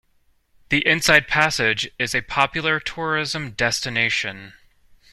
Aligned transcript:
The 0.69 0.79
Inside 0.87 1.27
Passage 1.27 1.87
is 1.99 2.15
a 2.15 2.21
popular 2.21 2.79
tourism 2.79 3.51
destination. 3.51 4.53